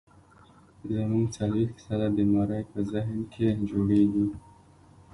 [0.95, 4.25] زمونږ څلوېښت فيصده بيمارۍ پۀ ذهن کښې جوړيږي